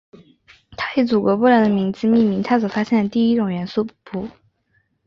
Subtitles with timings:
[0.75, 4.31] 她以祖国波兰的名字命名她所发现的第一种元素钋。